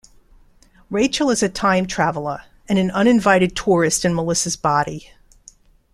[0.89, 5.11] Rachael is a time traveler- and an uninvited tourist in Melissa's body.